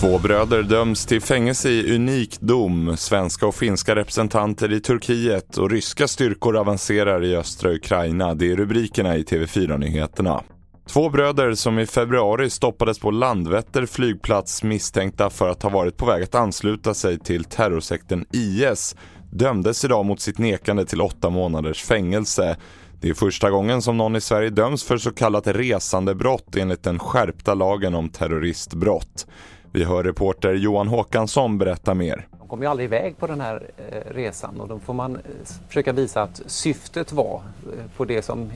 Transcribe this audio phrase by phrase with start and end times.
[0.00, 2.96] Två bröder döms till fängelse i unik dom.
[2.96, 8.34] Svenska och finska representanter i Turkiet och ryska styrkor avancerar i östra Ukraina.
[8.34, 10.42] Det är rubrikerna i TV4-nyheterna.
[10.88, 16.06] Två bröder som i februari stoppades på Landvetter flygplats misstänkta för att ha varit på
[16.06, 18.96] väg att ansluta sig till terrorsekten IS
[19.30, 22.56] dömdes idag mot sitt nekande till åtta månaders fängelse.
[23.02, 26.98] Det är första gången som någon i Sverige döms för så kallat resandebrott enligt den
[26.98, 29.26] skärpta lagen om terroristbrott.
[29.72, 32.26] Vi hör reporter Johan Håkansson berätta mer.
[32.38, 35.20] De kom ju aldrig iväg på den här eh, resan och då får man eh,
[35.68, 38.50] försöka visa att syftet var eh, på det som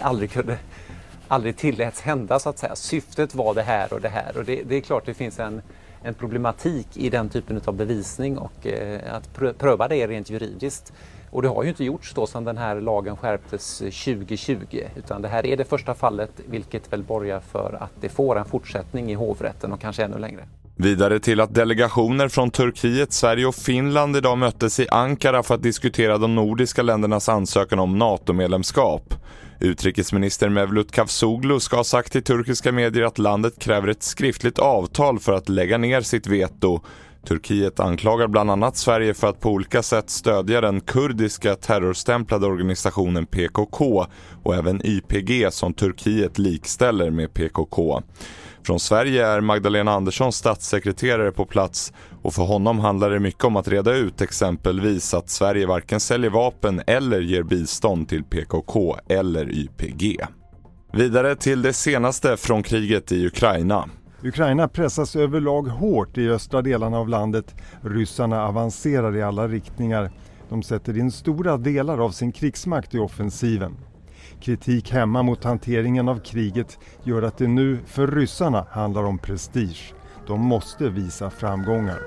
[0.00, 0.58] aldrig kunde
[1.28, 2.76] aldrig tilläts hända så att säga.
[2.76, 5.62] Syftet var det här och det här och det, det är klart det finns en,
[6.02, 10.92] en problematik i den typen av bevisning och eh, att pröva det rent juridiskt.
[11.36, 15.22] Och det har ju inte gjorts då sedan den här lagen skärptes eh, 2020 utan
[15.22, 19.10] det här är det första fallet vilket väl borgar för att det får en fortsättning
[19.10, 20.44] i hovrätten och kanske ännu längre.
[20.76, 25.62] Vidare till att delegationer från Turkiet, Sverige och Finland idag möttes i Ankara för att
[25.62, 29.14] diskutera de nordiska ländernas ansökan om NATO-medlemskap.
[29.60, 35.18] Utrikesminister Mevlut Cavusoglu ska ha sagt till turkiska medier att landet kräver ett skriftligt avtal
[35.18, 36.80] för att lägga ner sitt veto
[37.26, 43.26] Turkiet anklagar bland annat Sverige för att på olika sätt stödja den kurdiska terrorstämplade organisationen
[43.26, 44.06] PKK
[44.42, 48.02] och även YPG som Turkiet likställer med PKK.
[48.66, 53.56] Från Sverige är Magdalena Andersson statssekreterare på plats och för honom handlar det mycket om
[53.56, 59.50] att reda ut exempelvis att Sverige varken säljer vapen eller ger bistånd till PKK eller
[59.50, 60.18] YPG.
[60.92, 63.88] Vidare till det senaste från kriget i Ukraina.
[64.26, 67.54] Ukraina pressas överlag hårt i östra delarna av landet.
[67.80, 70.10] Ryssarna avancerar i alla riktningar.
[70.48, 73.76] De sätter in stora delar av sin krigsmakt i offensiven.
[74.40, 79.94] Kritik hemma mot hanteringen av kriget gör att det nu för ryssarna handlar om prestige.
[80.26, 81.98] De måste visa framgångar.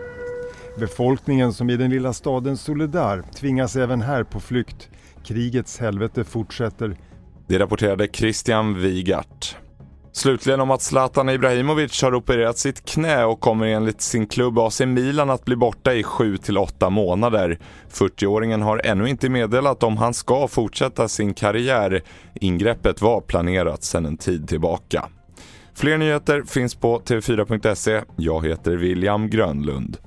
[0.79, 4.89] Befolkningen som i den lilla staden Soledar tvingas även här på flykt.
[5.23, 6.97] Krigets helvete fortsätter.
[7.47, 9.57] Det rapporterade Christian Wigart.
[10.19, 14.79] Slutligen om att Zlatan Ibrahimovic har opererat sitt knä och kommer enligt sin klubb AC
[14.79, 17.59] Milan att bli borta i 7-8 månader.
[17.91, 22.01] 40-åringen har ännu inte meddelat om han ska fortsätta sin karriär.
[22.33, 25.09] Ingreppet var planerat sedan en tid tillbaka.
[25.75, 28.01] Fler nyheter finns på tv4.se.
[28.15, 29.97] Jag heter William Grönlund.